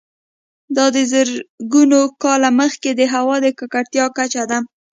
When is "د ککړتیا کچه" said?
3.41-4.43